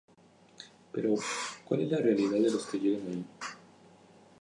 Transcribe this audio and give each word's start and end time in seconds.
Pero 0.91 1.13
¿cuál 1.63 1.81
es 1.81 1.91
la 1.91 1.99
realidad 1.99 2.31
de 2.39 2.49
los 2.51 2.65
que 2.65 2.79
llegan 2.79 3.07
allí? 3.07 3.25